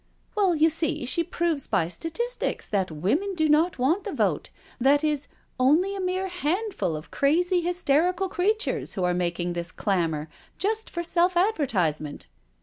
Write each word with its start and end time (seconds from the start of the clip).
"Well, 0.35 0.55
you 0.55 0.71
see 0.71 1.05
she 1.05 1.23
proves 1.23 1.67
by 1.67 1.87
statistics 1.87 2.67
that 2.67 2.89
women 2.89 3.35
do 3.35 3.47
not 3.47 3.77
want 3.77 4.03
the 4.03 4.11
vote— 4.11 4.49
that 4.79 5.03
is, 5.03 5.27
only 5.59 5.95
a 5.95 5.99
mere 6.01 6.27
handful 6.27 6.95
of 6.95 7.11
crazy, 7.11 7.61
hysterical 7.61 8.27
creatures 8.27 8.93
who 8.95 9.03
are 9.03 9.13
making 9.13 9.53
this 9.53 9.71
clamour, 9.71 10.27
just 10.57 10.89
for 10.89 11.03
self 11.03 11.37
advertisement. 11.37 12.25